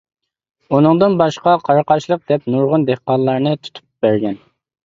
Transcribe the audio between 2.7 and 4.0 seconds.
دېھقانلارنى تۇتۇپ